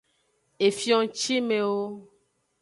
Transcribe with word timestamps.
Efio 0.67 0.97
ngcimewo. 1.03 1.81